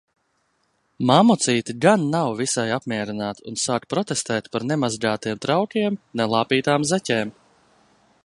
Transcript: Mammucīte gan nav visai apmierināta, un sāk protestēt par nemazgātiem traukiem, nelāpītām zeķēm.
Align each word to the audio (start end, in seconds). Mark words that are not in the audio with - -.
Mammucīte 1.09 1.75
gan 1.85 2.05
nav 2.15 2.29
visai 2.39 2.65
apmierināta, 2.77 3.45
un 3.51 3.59
sāk 3.65 3.85
protestēt 3.95 4.49
par 4.55 4.67
nemazgātiem 4.71 5.41
traukiem, 5.45 5.99
nelāpītām 6.23 6.89
zeķēm. 6.95 7.33